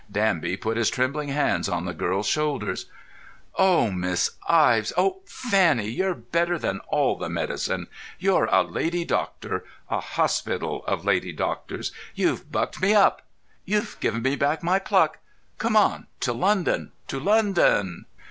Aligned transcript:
Danby 0.11 0.57
put 0.57 0.77
his 0.77 0.89
trembling 0.89 1.29
hands 1.29 1.69
on 1.69 1.85
the 1.85 1.93
girl's 1.93 2.25
shoulders. 2.25 2.87
"Oh, 3.55 3.91
Miss 3.91 4.31
Ives! 4.49 4.91
Oh, 4.97 5.19
Fanny, 5.27 5.89
you're 5.89 6.15
better 6.15 6.57
than 6.57 6.79
all 6.87 7.15
the 7.15 7.29
medicine. 7.29 7.85
You're 8.17 8.45
a 8.45 8.63
lady 8.63 9.05
doctor—a 9.05 9.99
hospital 9.99 10.83
of 10.87 11.05
lady 11.05 11.31
doctors. 11.33 11.91
You've 12.15 12.51
bucked 12.51 12.81
me 12.81 12.95
up. 12.95 13.21
You've 13.63 13.99
given 13.99 14.23
me 14.23 14.35
back 14.35 14.63
my 14.63 14.79
pluck. 14.79 15.19
Come 15.59 15.75
on—to 15.75 16.33
London—to 16.33 17.19
London!" 17.19 18.05